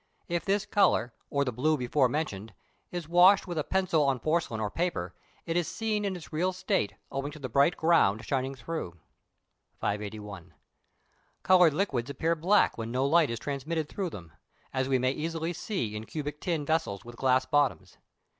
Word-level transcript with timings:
If 0.27 0.45
this 0.45 0.65
colour, 0.65 1.13
or 1.29 1.45
the 1.45 1.51
blue 1.51 1.77
before 1.77 2.09
mentioned, 2.09 2.55
is 2.91 3.07
washed 3.07 3.45
with 3.45 3.59
a 3.59 3.63
pencil 3.63 4.01
on 4.01 4.17
porcelain 4.19 4.59
or 4.59 4.71
paper, 4.71 5.13
it 5.45 5.55
is 5.55 5.67
seen 5.67 6.05
in 6.05 6.15
its 6.15 6.33
real 6.33 6.53
state 6.53 6.95
owing 7.11 7.31
to 7.33 7.37
the 7.37 7.47
bright 7.49 7.77
ground 7.77 8.25
shining 8.25 8.55
through. 8.55 8.97
581. 9.79 10.55
Coloured 11.43 11.75
liquids 11.75 12.09
appear 12.09 12.33
black 12.35 12.79
when 12.79 12.91
no 12.91 13.05
light 13.05 13.29
is 13.29 13.37
transmitted 13.37 13.87
through 13.87 14.09
them, 14.09 14.31
as 14.73 14.89
we 14.89 14.97
may 14.97 15.11
easily 15.11 15.53
see 15.53 15.95
in 15.95 16.07
cubic 16.07 16.41
tin 16.41 16.65
vessels 16.65 17.05
with 17.05 17.15
glass 17.15 17.45
bottoms. 17.45 17.99